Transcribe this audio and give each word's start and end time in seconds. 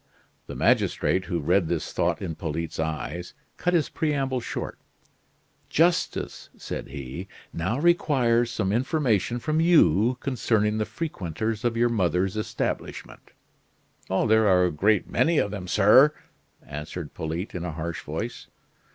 The 0.47 0.55
magistrate, 0.55 1.25
who 1.25 1.39
read 1.39 1.67
this 1.67 1.93
thought 1.93 2.23
in 2.23 2.33
Polyte's 2.33 2.79
eyes, 2.79 3.35
cut 3.57 3.75
his 3.75 3.87
preamble 3.87 4.39
short. 4.39 4.79
"Justice," 5.69 6.49
said 6.57 6.87
he, 6.87 7.27
"now 7.53 7.77
requires 7.77 8.49
some 8.49 8.71
information 8.71 9.37
from 9.37 9.59
you 9.61 10.17
concerning 10.19 10.79
the 10.79 10.85
frequenters 10.85 11.63
of 11.63 11.77
your 11.77 11.89
mother's 11.89 12.35
establishment." 12.35 13.33
"There 14.09 14.47
are 14.47 14.65
a 14.65 14.71
great 14.71 15.07
many 15.07 15.37
of 15.37 15.51
them, 15.51 15.67
sir," 15.67 16.15
answered 16.65 17.13
Polyte 17.13 17.53
in 17.53 17.63
a 17.63 17.73
harsh 17.73 18.01
voice. 18.01 18.47